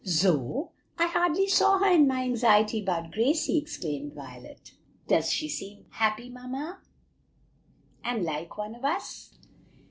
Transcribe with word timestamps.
"Zoe! 0.03 0.69
I 0.97 1.05
hardly 1.05 1.47
saw 1.47 1.77
her 1.77 1.91
in 1.93 2.07
my 2.07 2.23
anxiety 2.23 2.81
about 2.81 3.11
Gracie!" 3.11 3.59
exclaimed 3.59 4.15
Violet. 4.15 4.71
"Does 5.07 5.31
she 5.31 5.47
seem 5.47 5.85
happy, 5.91 6.27
mamma, 6.27 6.79
and 8.03 8.23
like 8.23 8.57
one 8.57 8.73
of 8.73 8.83
us?" 8.83 9.37